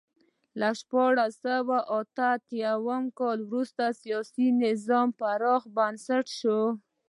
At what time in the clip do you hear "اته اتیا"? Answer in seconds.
1.99-2.71